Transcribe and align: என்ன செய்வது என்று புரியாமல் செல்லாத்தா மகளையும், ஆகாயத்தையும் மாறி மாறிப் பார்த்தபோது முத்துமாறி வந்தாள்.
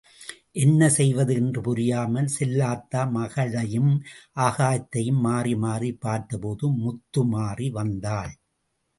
என்ன 0.53 0.89
செய்வது 0.89 1.33
என்று 1.33 1.61
புரியாமல் 1.61 2.29
செல்லாத்தா 2.39 3.01
மகளையும், 3.11 3.91
ஆகாயத்தையும் 4.39 5.19
மாறி 5.19 5.55
மாறிப் 5.55 6.01
பார்த்தபோது 6.01 6.69
முத்துமாறி 6.77 7.69
வந்தாள். 7.71 8.33